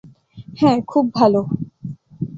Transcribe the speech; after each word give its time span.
হ্যাঁ 0.59 0.77
খুব 0.87 1.05
ভালো। 1.15 1.41